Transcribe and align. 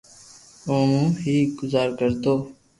او 0.67 0.77
مون 0.89 1.07
ھي 1.23 1.35
گزارو 1.59 1.93
ڪرتو 1.99 2.33